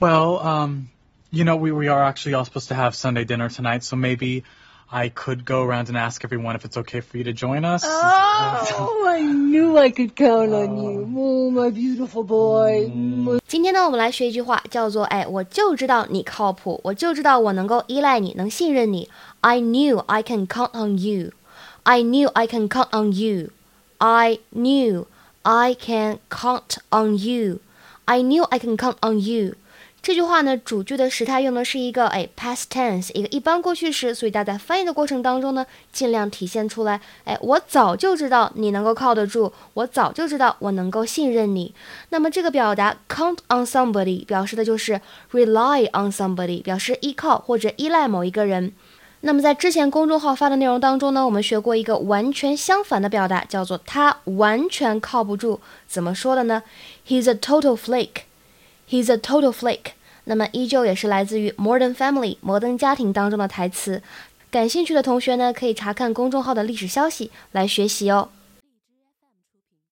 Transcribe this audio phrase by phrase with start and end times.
[0.00, 0.90] Well, um,
[1.32, 4.44] you know, we, we are actually all supposed to have Sunday dinner tonight, so maybe
[4.92, 7.82] I could go around and ask everyone if it's okay for you to join us.
[7.84, 11.02] Oh, I knew I could count on you.
[11.16, 12.88] Oh, my beautiful boy.
[13.48, 19.08] 今天呢，我们来学一句话，叫做“哎，我就知道你靠谱，我就知道我能够依赖你，能信任你。
[19.40, 21.32] I knew I can count on you.
[21.82, 23.50] I knew I can count on you.
[23.98, 25.06] I knew
[25.42, 27.58] I can count on you.
[28.04, 29.56] I knew I can count on you.
[30.00, 41.74] 这句话呢，主句的时态用的是一个哎 past tense，一个一般过去时，所以大家在翻译的过程当中呢，尽量体现出来，哎，我早就知道你能够靠得住，我早就知道我能够信任你。
[42.08, 44.98] 那么这个表达 count on somebody 表示的就是
[45.32, 48.72] rely on somebody，表示依靠或者依赖某一个人。
[49.20, 55.60] 那么在之前公众号发的内容当中呢，我们学过一个完全相反的表达，叫做他完全靠不住。
[55.86, 56.62] 怎么说的呢
[57.06, 58.22] ？He's a total flake.
[58.88, 59.92] He's a total flake。
[60.24, 64.02] 那么依旧也是来自于《Modern Family》摩登家庭当中的台词。
[64.50, 68.28] 感兴趣的同学呢，可以查看公众号的历史消息来学习哦。